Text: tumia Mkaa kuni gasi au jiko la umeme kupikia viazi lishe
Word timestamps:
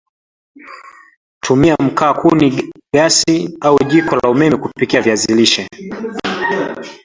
tumia 1.43 1.75
Mkaa 1.79 2.13
kuni 2.13 2.71
gasi 2.93 3.57
au 3.61 3.79
jiko 3.89 4.15
la 4.15 4.29
umeme 4.29 4.57
kupikia 4.57 5.01
viazi 5.01 5.35
lishe 5.35 5.69